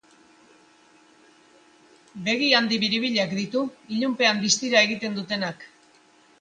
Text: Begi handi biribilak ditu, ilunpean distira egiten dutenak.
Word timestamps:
Begi 2.31 2.49
handi 2.61 2.81
biribilak 2.85 3.37
ditu, 3.43 3.63
ilunpean 3.99 4.43
distira 4.47 4.85
egiten 4.91 5.23
dutenak. 5.23 5.73